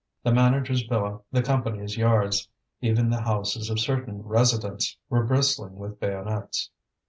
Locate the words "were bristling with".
5.11-5.99